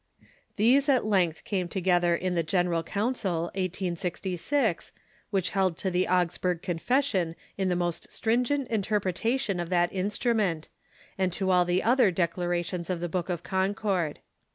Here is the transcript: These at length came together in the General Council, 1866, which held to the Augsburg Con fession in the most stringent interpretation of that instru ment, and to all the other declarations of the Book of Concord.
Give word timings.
These 0.55 0.89
at 0.89 1.05
length 1.05 1.43
came 1.43 1.67
together 1.67 2.15
in 2.15 2.33
the 2.33 2.41
General 2.41 2.81
Council, 2.81 3.51
1866, 3.53 4.91
which 5.29 5.51
held 5.51 5.77
to 5.77 5.91
the 5.91 6.07
Augsburg 6.07 6.63
Con 6.63 6.79
fession 6.79 7.35
in 7.55 7.69
the 7.69 7.75
most 7.75 8.11
stringent 8.11 8.67
interpretation 8.69 9.59
of 9.59 9.69
that 9.69 9.91
instru 9.93 10.35
ment, 10.35 10.69
and 11.19 11.31
to 11.33 11.51
all 11.51 11.65
the 11.65 11.83
other 11.83 12.09
declarations 12.09 12.89
of 12.89 12.99
the 12.99 13.09
Book 13.09 13.29
of 13.29 13.43
Concord. 13.43 14.17